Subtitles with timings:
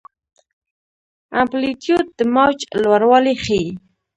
[1.41, 3.65] امپلیتیوډ د موج لوړوالی ښيي.